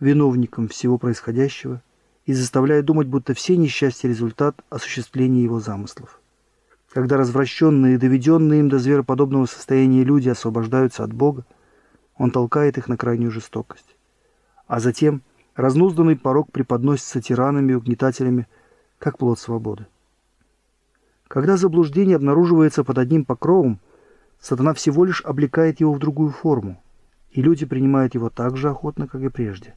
виновником 0.00 0.68
всего 0.68 0.96
происходящего 0.96 1.82
и 2.24 2.32
заставляя 2.32 2.80
думать, 2.80 3.08
будто 3.08 3.34
все 3.34 3.58
несчастья– 3.58 4.08
результат 4.08 4.56
осуществления 4.70 5.42
его 5.42 5.60
замыслов. 5.60 6.18
Когда 6.94 7.18
развращенные 7.18 7.96
и 7.96 7.98
доведенные 7.98 8.60
им 8.60 8.70
до 8.70 8.78
звероподобного 8.78 9.44
состояния 9.44 10.02
люди 10.02 10.30
освобождаются 10.30 11.04
от 11.04 11.12
Бога, 11.12 11.44
он 12.16 12.30
толкает 12.30 12.78
их 12.78 12.88
на 12.88 12.96
крайнюю 12.96 13.32
жестокость. 13.32 13.96
А 14.66 14.80
затем 14.80 15.20
разнузданный 15.56 16.16
порог 16.16 16.50
преподносится 16.50 17.20
тиранами 17.20 17.72
и 17.72 17.74
угнетателями, 17.74 18.48
как 18.98 19.18
плод 19.18 19.38
свободы. 19.38 19.84
Когда 21.34 21.56
заблуждение 21.56 22.14
обнаруживается 22.14 22.84
под 22.84 22.96
одним 22.96 23.24
покровом, 23.24 23.80
сатана 24.40 24.72
всего 24.72 25.04
лишь 25.04 25.20
облекает 25.20 25.80
его 25.80 25.92
в 25.92 25.98
другую 25.98 26.30
форму, 26.30 26.80
и 27.32 27.42
люди 27.42 27.66
принимают 27.66 28.14
его 28.14 28.30
так 28.30 28.56
же 28.56 28.70
охотно, 28.70 29.08
как 29.08 29.20
и 29.20 29.28
прежде. 29.30 29.74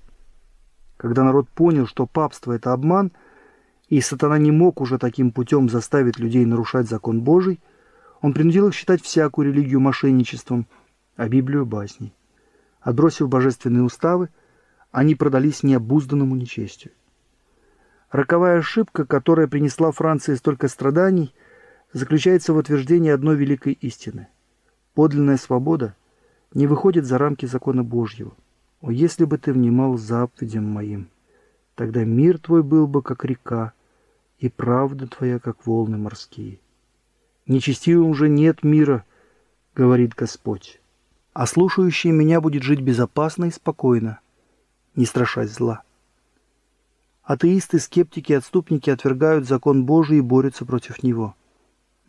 Когда 0.97 1.23
народ 1.23 1.49
понял, 1.49 1.87
что 1.87 2.05
папство– 2.05 2.51
это 2.53 2.73
обман, 2.73 3.11
и 3.89 4.01
сатана 4.01 4.37
не 4.37 4.51
мог 4.51 4.81
уже 4.81 4.99
таким 4.99 5.31
путем 5.31 5.67
заставить 5.67 6.19
людей 6.19 6.45
нарушать 6.45 6.87
закон 6.87 7.21
Божий, 7.21 7.59
он 8.21 8.33
принудил 8.33 8.67
их 8.67 8.75
считать 8.75 9.01
всякую 9.01 9.51
религию 9.51 9.79
мошенничеством, 9.79 10.67
а 11.15 11.27
Библию– 11.27 11.65
басней. 11.65 12.13
Отбросив 12.81 13.29
божественные 13.29 13.81
уставы, 13.81 14.29
они 14.91 15.15
продались 15.15 15.63
необузданному 15.63 16.35
нечестию. 16.35 16.93
Роковая 18.11 18.59
ошибка, 18.59 19.05
которая 19.07 19.47
принесла 19.47 19.91
Франции 19.91 20.35
столько 20.35 20.67
страданий– 20.67 21.33
заключается 21.93 22.53
в 22.53 22.57
утверждении 22.57 23.11
одной 23.11 23.35
великой 23.35 23.73
истины. 23.73 24.27
Подлинная 24.93 25.37
свобода 25.37 25.95
не 26.53 26.67
выходит 26.67 27.05
за 27.05 27.17
рамки 27.17 27.45
закона 27.45 27.83
Божьего. 27.83 28.33
О, 28.81 28.91
если 28.91 29.25
бы 29.25 29.37
ты 29.37 29.53
внимал 29.53 29.97
заповедям 29.97 30.65
моим, 30.65 31.09
тогда 31.75 32.03
мир 32.03 32.39
твой 32.39 32.63
был 32.63 32.87
бы, 32.87 33.01
как 33.01 33.25
река, 33.25 33.73
и 34.39 34.49
правда 34.49 35.07
твоя, 35.07 35.39
как 35.39 35.65
волны 35.65 35.97
морские. 35.97 36.59
Нечестивым 37.47 38.09
уже 38.09 38.29
нет 38.29 38.63
мира, 38.63 39.03
говорит 39.73 40.13
Господь, 40.13 40.79
а 41.33 41.45
слушающий 41.45 42.11
меня 42.11 42.41
будет 42.41 42.63
жить 42.63 42.81
безопасно 42.81 43.45
и 43.45 43.51
спокойно, 43.51 44.19
не 44.95 45.05
страшась 45.05 45.51
зла. 45.51 45.83
Атеисты, 47.23 47.79
скептики, 47.79 48.33
отступники 48.33 48.89
отвергают 48.89 49.47
закон 49.47 49.85
Божий 49.85 50.19
и 50.19 50.21
борются 50.21 50.65
против 50.65 51.03
него– 51.03 51.35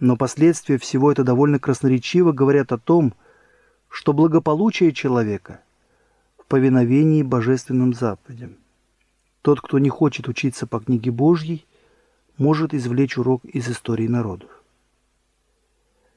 но 0.00 0.16
последствия 0.16 0.78
всего 0.78 1.10
это 1.10 1.24
довольно 1.24 1.58
красноречиво 1.58 2.32
говорят 2.32 2.72
о 2.72 2.78
том, 2.78 3.14
что 3.88 4.12
благополучие 4.12 4.92
человека 4.92 5.60
в 6.38 6.46
повиновении 6.46 7.22
божественным 7.22 7.94
заповедям. 7.94 8.56
Тот, 9.42 9.60
кто 9.60 9.78
не 9.78 9.88
хочет 9.88 10.28
учиться 10.28 10.66
по 10.66 10.80
книге 10.80 11.10
Божьей, 11.10 11.66
может 12.36 12.74
извлечь 12.74 13.18
урок 13.18 13.44
из 13.44 13.68
истории 13.68 14.06
народов. 14.06 14.50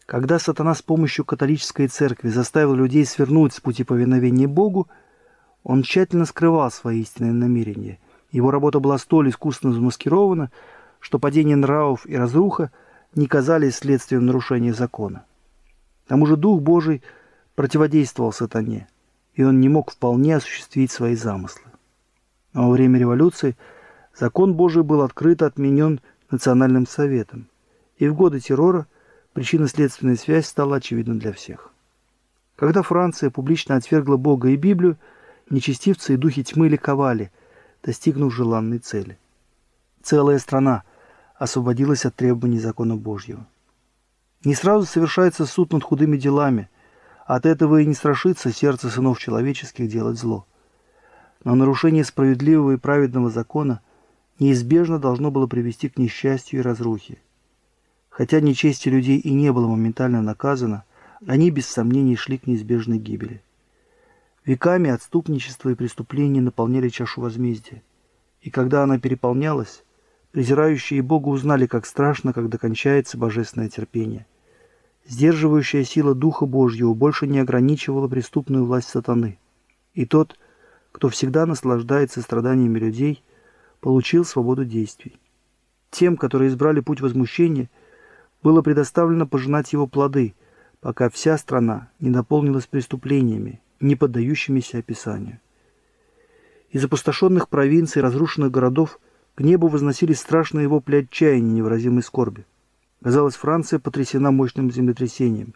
Когда 0.06 0.38
сатана 0.40 0.76
с 0.76 0.82
помощью 0.82 1.26
католической 1.26 1.88
церкви 1.88 2.30
заставил 2.30 2.76
людей 2.76 3.06
свернуть 3.06 3.54
с 3.54 3.62
пути 3.62 3.84
повиновения 3.84 4.48
Богу, 4.48 4.90
он 5.64 5.84
тщательно 5.84 6.26
скрывал 6.26 6.70
свои 6.70 7.02
истинные 7.02 7.32
намерения. 7.32 8.00
Его 8.32 8.52
работа 8.52 8.80
была 8.80 8.98
столь 8.98 9.30
искусно 9.30 9.72
замаскирована, 9.72 10.52
что 11.00 11.18
падение 11.18 11.56
нравов 11.56 12.06
и 12.06 12.16
разруха– 12.16 12.72
не 13.16 13.28
казались 13.28 13.78
следствием 13.78 14.26
нарушения 14.26 14.74
закона. 14.74 15.26
К 16.06 16.10
тому 16.10 16.26
же 16.26 16.38
Дух 16.38 16.62
Божий 16.62 17.02
противодействовал 17.56 18.32
сатане, 18.32 18.88
и 19.34 19.44
он 19.44 19.60
не 19.60 19.70
мог 19.70 19.92
вполне 19.92 20.38
осуществить 20.38 20.92
свои 20.92 21.16
замыслы. 21.16 21.72
Но 22.54 22.68
во 22.68 22.72
время 22.72 23.00
революции 23.00 23.56
закон 24.18 24.54
Божий 24.54 24.84
был 24.84 25.02
открыто 25.02 25.46
отменен 25.46 26.02
Национальным 26.30 26.88
советом, 26.88 27.48
и 27.98 28.08
в 28.08 28.16
годы 28.16 28.40
террора 28.40 28.88
причинно-следственная 29.34 30.16
связь 30.16 30.48
стала 30.48 30.78
очевидна 30.78 31.20
для 31.20 31.34
всех. 31.34 31.72
Когда 32.56 32.82
Франция 32.84 33.30
публично 33.30 33.76
отвергла 33.76 34.18
Бога 34.18 34.50
и 34.50 34.56
Библию, 34.56 34.98
нечестивцы 35.50 36.14
и 36.14 36.18
духи 36.18 36.44
тьмы 36.44 36.70
ликовали, 36.70 37.32
достигнув 37.84 38.34
желанной 38.34 38.80
цели. 38.80 39.18
Целая 40.02 40.40
страна– 40.40 40.84
освободилась 41.42 42.06
от 42.06 42.16
требований 42.16 42.60
закона 42.60 42.96
Божьего. 42.96 43.48
Не 44.44 44.54
сразу 44.54 44.86
совершается 44.86 45.48
суд 45.48 45.74
над 45.74 45.84
худыми 45.84 46.16
делами, 46.16 46.70
от 47.26 47.48
этого 47.48 47.82
и 47.82 47.86
не 47.88 47.96
страшится 47.96 48.52
сердце 48.52 48.92
сынов 48.92 49.18
человеческих 49.18 49.88
делать 49.88 50.20
зло. 50.20 50.46
Но 51.44 51.56
нарушение 51.56 52.04
справедливого 52.04 52.74
и 52.74 52.78
праведного 52.78 53.32
закона 53.32 53.82
неизбежно 54.38 55.00
должно 55.00 55.32
было 55.32 55.48
привести 55.48 55.90
к 55.90 55.98
несчастью 55.98 56.60
и 56.60 56.62
разрухе. 56.62 57.18
Хотя 58.10 58.40
нечестие 58.40 58.94
людей 58.94 59.18
и 59.18 59.34
не 59.34 59.52
было 59.52 59.68
моментально 59.68 60.22
наказано, 60.22 60.84
они 61.26 61.50
без 61.50 61.66
сомнений 61.66 62.18
шли 62.18 62.38
к 62.38 62.46
неизбежной 62.46 63.00
гибели. 63.00 63.42
Веками 64.46 64.92
отступничество 64.92 65.72
и 65.72 65.76
преступления 65.76 66.42
наполняли 66.42 66.90
чашу 66.90 67.22
возмездия, 67.22 67.82
и 68.42 68.52
когда 68.52 68.84
она 68.84 69.00
переполнялась, 69.00 69.84
Презирающие 70.32 71.02
Бога 71.02 71.28
узнали, 71.28 71.66
как 71.66 71.86
страшно, 71.86 72.32
когда 72.32 72.58
кончается 72.58 73.18
божественное 73.18 73.68
терпение. 73.68 74.26
Сдерживающая 75.06 75.84
сила 75.84 76.16
Духа 76.16 76.46
Божьего 76.46 76.94
больше 76.94 77.28
не 77.28 77.40
ограничивала 77.40 78.08
преступную 78.08 78.66
власть 78.66 78.88
сатаны. 78.88 79.40
И 79.94 80.06
тот, 80.06 80.38
кто 80.94 81.10
всегда 81.10 81.46
наслаждается 81.46 82.22
страданиями 82.22 82.80
людей, 82.80 83.24
получил 83.82 84.24
свободу 84.24 84.64
действий. 84.64 85.18
Тем, 85.90 86.16
которые 86.16 86.48
избрали 86.48 86.80
путь 86.80 87.02
возмущения, 87.02 87.70
было 88.42 88.62
предоставлено 88.62 89.28
пожинать 89.28 89.74
его 89.74 89.86
плоды, 89.86 90.34
пока 90.80 91.10
вся 91.10 91.38
страна 91.38 91.90
не 92.00 92.10
наполнилась 92.10 92.68
преступлениями, 92.68 93.60
не 93.82 93.98
поддающимися 93.98 94.78
описанию. 94.78 95.42
Из 96.70 96.86
опустошенных 96.86 97.50
провинций, 97.50 98.02
разрушенных 98.02 98.50
городов– 98.50 98.98
к 99.42 99.44
небу 99.44 99.70
возносились 99.70 100.20
страшные 100.20 100.68
вопли 100.68 100.98
отчаяния 100.98 101.54
невыразимой 101.54 102.04
скорби. 102.04 102.46
Казалось, 103.04 103.34
Франция 103.34 103.80
потрясена 103.80 104.30
мощным 104.30 104.72
землетрясением. 104.72 105.56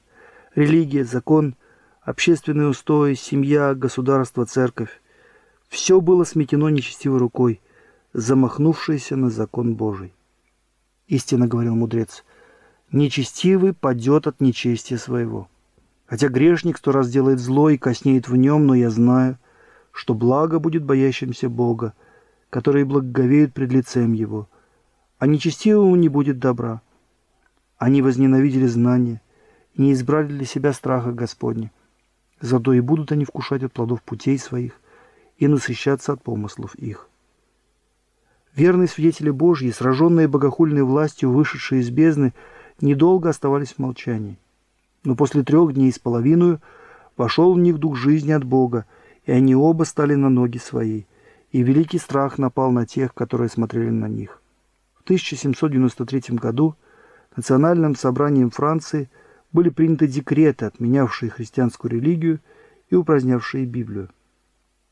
Религия, 0.55 1.05
закон, 1.05 1.53
общественные 2.01 2.69
устои, 2.69 3.13
семья, 3.13 3.75
государство, 3.75 4.43
церковь– 4.47 4.89
все 5.69 6.01
было 6.01 6.23
сметено 6.23 6.69
нечестивой 6.69 7.19
рукой, 7.19 7.61
замахнувшейся 8.11 9.17
на 9.17 9.29
закон 9.29 9.75
Божий. 9.75 10.15
Истинно 11.05 11.47
говорил 11.47 11.75
мудрец, 11.75 12.25
нечестивый 12.91 13.73
падет 13.73 14.25
от 14.25 14.41
нечестия 14.41 14.97
своего. 14.97 15.47
Хотя 16.07 16.29
грешник 16.29 16.79
сто 16.79 16.91
раз 16.91 17.07
делает 17.11 17.39
зло 17.39 17.69
и 17.69 17.77
коснеет 17.77 18.29
в 18.29 18.35
нем, 18.35 18.65
но 18.65 18.73
я 18.73 18.89
знаю, 18.89 19.37
что 19.91 20.15
благо 20.15 20.57
будет 20.57 20.83
боящимся 20.83 21.49
Бога, 21.49 21.93
которые 22.55 22.85
благоговеют 22.85 23.53
пред 23.53 23.73
лицем 23.73 24.13
Его, 24.13 24.47
а 25.17 25.27
нечестивому 25.27 25.93
не 25.97 26.07
будет 26.07 26.39
добра. 26.39 26.81
Они 27.77 28.01
возненавидели 28.01 28.65
знания 28.65 29.21
и 29.73 29.81
не 29.81 29.91
избрали 29.91 30.27
для 30.27 30.45
себя 30.45 30.71
страха 30.71 31.11
Господня. 31.11 31.69
Зато 32.39 32.71
и 32.71 32.79
будут 32.79 33.11
они 33.11 33.25
вкушать 33.25 33.63
от 33.63 33.73
плодов 33.73 34.01
путей 34.03 34.39
своих 34.39 34.79
и 35.37 35.49
насыщаться 35.49 36.13
от 36.13 36.23
помыслов 36.23 36.75
их. 36.75 37.09
Верные 38.55 38.87
свидетели 38.87 39.31
Божьи, 39.31 39.69
сраженные 39.71 40.29
богохульной 40.29 40.83
властью, 40.83 41.31
вышедшие 41.31 41.81
из 41.81 41.89
бездны, 41.89 42.33
недолго 42.79 43.27
оставались 43.27 43.73
в 43.73 43.79
молчании. 43.79 44.39
Но 45.03 45.17
после 45.17 45.43
трех 45.43 45.73
дней 45.73 45.91
с 45.91 45.99
половиной 45.99 46.59
вошел 47.17 47.53
в 47.53 47.59
них 47.59 47.79
дух 47.79 47.97
жизни 47.97 48.31
от 48.31 48.45
Бога, 48.45 48.85
и 49.25 49.33
они 49.33 49.57
оба 49.57 49.83
стали 49.83 50.15
на 50.15 50.29
ноги 50.29 50.57
свои, 50.57 51.03
и 51.55 51.63
великий 51.63 51.99
страх 51.99 52.37
напал 52.37 52.73
на 52.73 52.85
тех, 52.85 53.13
которые 53.13 53.47
смотрели 53.47 53.89
на 53.89 54.09
них. 54.09 54.41
В 54.93 55.03
1793 55.03 56.35
году 56.35 56.75
Национальным 57.37 57.95
собранием 57.95 58.49
Франции 58.49 59.09
были 59.53 59.69
приняты 59.69 60.05
декреты, 60.05 60.65
отменявшие 60.65 61.29
христианскую 61.29 61.93
религию 61.93 62.41
и 62.89 62.95
упразднявшие 62.95 63.65
Библию. 63.65 64.09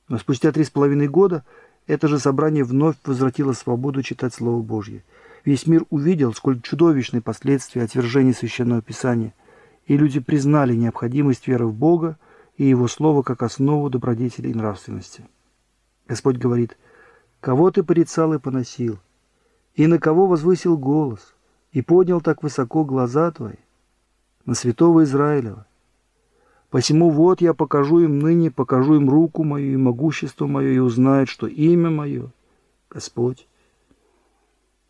Но 0.07 0.17
спустя 0.17 0.53
три 0.53 0.63
с 0.63 0.69
половиной 0.69 1.09
года 1.09 1.43
это 1.85 2.07
же 2.07 2.17
собрание 2.17 2.63
вновь 2.63 2.95
возвратило 3.03 3.51
свободу 3.51 4.01
читать 4.01 4.33
Слово 4.33 4.61
Божье. 4.61 5.03
Весь 5.43 5.67
мир 5.67 5.83
увидел, 5.89 6.33
сколь 6.33 6.61
чудовищны 6.61 7.19
последствия 7.19 7.83
отвержения 7.83 8.31
Священного 8.31 8.81
Писания, 8.81 9.33
и 9.85 9.97
люди 9.97 10.21
признали 10.21 10.75
необходимость 10.75 11.45
веры 11.45 11.65
в 11.65 11.73
Бога 11.73 12.17
и 12.55 12.63
Его 12.63 12.87
Слово 12.87 13.21
как 13.21 13.43
основу 13.43 13.89
добродетели 13.89 14.47
и 14.47 14.53
нравственности. 14.53 15.25
Господь 16.13 16.37
говорит, 16.37 16.77
«Кого 17.41 17.71
ты 17.71 17.81
порицал 17.81 18.35
и 18.35 18.37
поносил, 18.37 18.99
и 19.73 19.87
на 19.87 19.97
кого 19.97 20.27
возвысил 20.27 20.77
голос, 20.77 21.33
и 21.71 21.81
поднял 21.81 22.21
так 22.21 22.43
высоко 22.43 22.85
глаза 22.85 23.31
твои? 23.31 23.55
На 24.45 24.53
святого 24.53 25.05
Израилева. 25.05 25.65
Посему 26.69 27.09
вот 27.09 27.41
я 27.41 27.55
покажу 27.55 28.01
им 28.01 28.19
ныне, 28.19 28.51
покажу 28.51 28.93
им 28.93 29.09
руку 29.09 29.43
мою 29.43 29.73
и 29.73 29.75
могущество 29.75 30.45
мое, 30.45 30.73
и 30.73 30.77
узнают, 30.77 31.29
что 31.29 31.47
имя 31.47 31.89
мое— 31.89 32.29
Господь». 32.91 33.47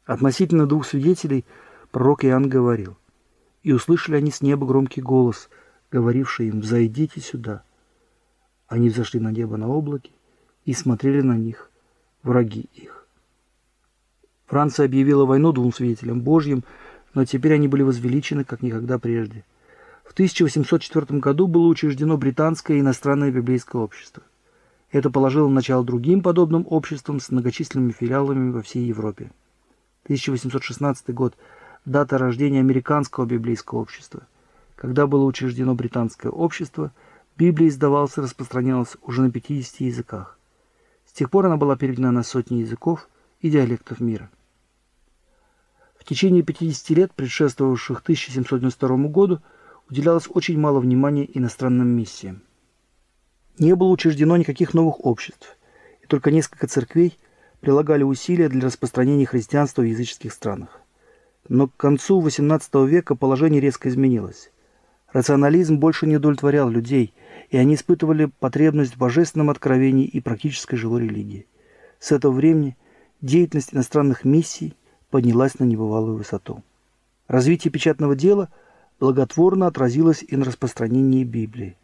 Относительно 0.05 0.67
двух 0.67 0.86
свидетелей 0.86 1.45
пророк 1.91 2.25
Иоанн 2.25 2.49
говорил, 2.49 2.97
«И 3.62 3.71
услышали 3.71 4.17
они 4.17 4.29
с 4.29 4.41
неба 4.41 4.67
громкий 4.67 4.99
голос, 5.01 5.49
говоривший 5.89 6.49
им, 6.49 6.59
«Взойдите 6.59 7.21
сюда». 7.21 7.63
Они 8.67 8.89
взошли 8.89 9.21
на 9.21 9.31
небо 9.31 9.55
на 9.55 9.69
облаке 9.69 10.12
и 10.65 10.73
смотрели 10.73 11.21
на 11.21 11.38
них, 11.38 11.69
враги 12.23 12.69
их. 12.73 13.06
Франция 14.45 14.86
объявила 14.86 15.26
войну 15.26 15.52
двум 15.52 15.73
свидетелям 15.73 16.21
Божьим, 16.21 16.63
но 17.13 17.26
теперь 17.26 17.54
они 17.54 17.67
были 17.67 17.84
возвеличены, 17.84 18.43
как 18.43 18.62
никогда 18.62 18.99
прежде. 18.99 19.43
В 20.04 20.13
1804 20.13 21.19
году 21.19 21.47
было 21.47 21.67
учреждено 21.67 22.17
британское 22.17 22.80
иностранное 22.80 23.32
библейское 23.32 23.82
общество. 23.82 24.23
Это 24.91 25.10
положило 25.10 25.47
начало 25.47 25.84
другим 25.84 26.21
подобным 26.21 26.67
обществам 26.69 27.19
с 27.19 27.32
многочисленными 27.32 27.91
филиалами 27.91 28.52
во 28.52 28.62
всей 28.62 28.86
Европе. 28.86 29.32
1816 30.04 31.13
год– 31.13 31.36
дата 31.86 32.17
рождения 32.17 32.60
Американского 32.60 33.26
библейского 33.26 33.80
общества. 33.80 34.23
Когда 34.76 35.08
было 35.08 35.26
учреждено 35.26 35.76
британское 35.76 36.32
общество, 36.32 36.91
Библия 37.38 37.69
издавалась 37.69 38.17
и 38.17 38.21
распространялась 38.21 38.95
уже 39.02 39.23
на 39.23 39.32
50 39.32 39.82
языках. 39.82 40.38
С 41.13 41.15
тех 41.15 41.30
пор 41.30 41.45
она 41.45 41.58
была 41.58 41.76
переведена 41.76 42.12
на 42.12 42.23
сотни 42.23 42.62
языков 42.62 43.08
и 43.39 43.52
диалектов 43.52 43.99
мира. 43.99 44.32
В 45.95 46.06
течение 46.06 46.41
50 46.41 46.89
лет, 46.97 47.13
предшествовавших 47.13 47.99
1792 47.99 48.97
году, 49.10 49.39
уделялось 49.88 50.28
очень 50.28 50.58
мало 50.58 50.80
внимания 50.80 51.30
иностранным 51.38 51.88
миссиям. 51.88 52.41
Не 53.60 53.76
было 53.76 53.89
учреждено 53.89 54.38
никаких 54.38 54.73
новых 54.73 55.06
обществ, 55.06 55.56
и 56.02 56.08
только 56.08 56.32
несколько 56.32 56.65
церквей 56.65 57.19
прилагали 57.60 58.02
усилия 58.02 58.49
для 58.49 58.65
распространения 58.65 59.28
христианства 59.28 59.84
в 59.84 59.86
языческих 59.86 60.34
странах. 60.34 60.82
Но 61.47 61.67
к 61.67 61.78
концу 61.78 62.26
XVIII 62.26 62.88
века 62.88 63.13
положение 63.13 63.62
резко 63.62 63.88
изменилось. 63.88 64.52
Рационализм 65.13 65.78
больше 65.78 66.08
не 66.08 66.17
удовлетворял 66.17 66.69
людей, 66.69 67.13
и 67.49 67.58
они 67.58 67.76
испытывали 67.76 68.32
потребность 68.39 68.95
в 68.95 68.97
божественном 68.97 69.52
откровении 69.52 70.06
и 70.06 70.19
практической 70.19 70.76
живой 70.76 71.04
религии. 71.04 71.45
С 71.99 72.12
этого 72.12 72.32
времени 72.32 72.76
деятельность 73.21 73.73
иностранных 73.73 74.26
миссий 74.26 74.76
поднялась 75.12 75.60
на 75.60 75.65
небывалую 75.65 76.17
высоту. 76.17 76.63
Развитие 77.28 77.71
печатного 77.71 78.15
дела 78.15 78.49
благотворно 78.99 79.67
отразилось 79.67 80.23
и 80.28 80.36
на 80.36 80.45
распространении 80.45 81.23
Библии. 81.23 81.78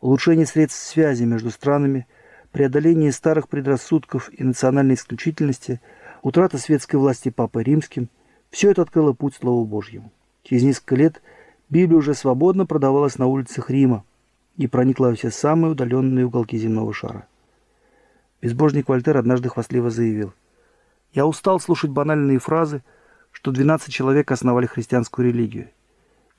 Улучшение 0.00 0.46
средств 0.46 0.82
связи 0.82 1.24
между 1.24 1.50
странами– 1.50 2.06
преодоление 2.50 3.12
старых 3.12 3.48
предрассудков 3.48 4.30
и 4.32 4.42
национальной 4.42 4.94
исключительности, 4.94 5.80
утрата 6.22 6.56
светской 6.56 6.96
власти 6.96 7.28
Папой 7.28 7.62
Римским– 7.62 8.08
все 8.50 8.70
это 8.70 8.82
открыло 8.82 9.12
путь 9.12 9.34
Слову 9.34 9.66
Божьему. 9.66 10.10
Через 10.42 10.62
несколько 10.62 10.96
лет 10.96 11.22
Библия 11.70 11.96
уже 11.96 12.14
свободно 12.14 12.66
продавалась 12.66 13.18
на 13.18 13.26
улицах 13.26 13.70
Рима 13.70 14.04
и 14.56 14.66
проникла 14.66 15.06
во 15.06 15.14
все 15.14 15.30
самые 15.30 15.72
удаленные 15.72 16.26
уголки 16.26 16.58
земного 16.58 16.92
шара. 16.92 17.26
Безбожник 18.42 18.88
Вольтер 18.88 19.16
однажды 19.16 19.48
хвастливо 19.48 19.90
заявил, 19.90 20.34
«Я 21.14 21.26
устал 21.26 21.60
слушать 21.60 21.90
банальные 21.90 22.38
фразы, 22.38 22.82
что 23.32 23.52
12 23.52 23.92
человек 23.92 24.30
основали 24.30 24.66
христианскую 24.66 25.28
религию. 25.28 25.70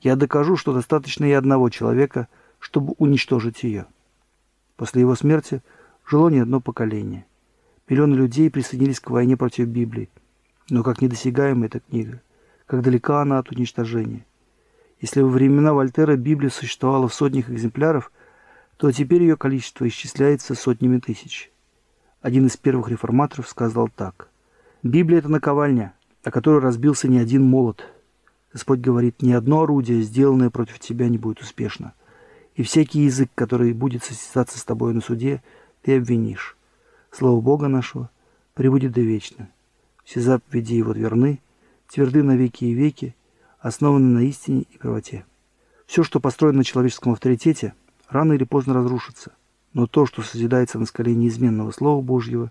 Я 0.00 0.16
докажу, 0.16 0.56
что 0.56 0.72
достаточно 0.72 1.24
и 1.24 1.32
одного 1.32 1.70
человека, 1.70 2.28
чтобы 2.58 2.94
уничтожить 2.98 3.62
ее». 3.62 3.86
После 4.76 5.00
его 5.00 5.14
смерти– 5.16 5.62
жило 6.08 6.28
не 6.28 6.38
одно 6.38 6.60
поколение. 6.60 7.24
Миллионы 7.88 8.14
людей 8.14 8.50
присоединились 8.50 9.00
к 9.00 9.10
войне 9.10 9.36
против 9.36 9.66
Библии. 9.68 10.08
Но 10.70 10.82
как 10.82 11.00
недосягаема 11.00 11.66
эта 11.66 11.80
книга, 11.80 12.20
как 12.66 12.82
далека 12.82 13.22
она 13.22 13.38
от 13.38 13.50
уничтожения. 13.50 14.24
Если 15.02 15.20
во 15.20 15.28
времена 15.28 15.74
Вольтера 15.74 16.16
Библия 16.16 16.48
существовала 16.48 17.08
в 17.08 17.14
сотнях 17.14 17.50
экземпляров, 17.50 18.10
то 18.78 18.90
теперь 18.90 19.20
ее 19.20 19.36
количество 19.36 19.86
исчисляется 19.86 20.54
сотнями 20.54 20.98
тысяч. 20.98 21.52
Один 22.22 22.46
из 22.46 22.56
первых 22.56 22.88
реформаторов 22.88 23.46
сказал 23.46 23.90
так. 23.94 24.28
«Библия– 24.82 25.18
это 25.20 25.28
наковальня, 25.28 25.92
о 26.24 26.30
которой 26.30 26.62
разбился 26.62 27.06
не 27.06 27.18
один 27.18 27.42
молот. 27.44 27.84
Господь 28.54 28.80
говорит, 28.80 29.20
ни 29.20 29.32
одно 29.32 29.64
орудие, 29.64 30.00
сделанное 30.00 30.48
против 30.48 30.78
тебя, 30.78 31.10
не 31.10 31.18
будет 31.18 31.40
успешно. 31.40 31.92
И 32.54 32.62
всякий 32.62 33.00
язык, 33.00 33.30
который 33.34 33.74
будет 33.74 34.02
состязаться 34.02 34.58
с 34.58 34.64
тобой 34.64 34.94
на 34.94 35.02
суде– 35.02 35.42
ты 35.82 35.96
обвинишь. 35.96 36.56
Слово 37.10 37.40
Бога 37.40 37.68
нашего 37.68 38.10
пребудет 38.54 38.92
до 38.92 39.00
вечно. 39.00 39.48
Все 40.04 40.20
заповеди 40.20 40.74
Его 40.74 40.92
верны, 40.92 41.40
тверды 41.88 42.22
на 42.22 42.36
веки 42.36 42.64
и 42.64 42.72
веки, 42.72 43.14
основаны 43.62 44.18
на 44.18 44.24
истине 44.24 44.66
и 44.68 44.76
правоте. 44.76 45.24
Все, 45.86 46.02
что 46.02 46.20
построено 46.20 46.58
на 46.58 46.64
человеческом 46.64 47.12
авторитете, 47.12 47.74
рано 48.08 48.34
или 48.34 48.44
поздно 48.44 48.74
разрушится, 48.74 49.32
но 49.72 49.86
то, 49.86 50.04
что 50.04 50.22
созидается 50.22 50.78
на 50.78 50.86
скале 50.86 51.14
неизменного 51.14 51.70
Слова 51.70 52.02
Божьего, 52.02 52.50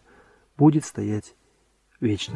будет 0.57 0.85
стоять 0.85 1.35
вечно. 1.99 2.35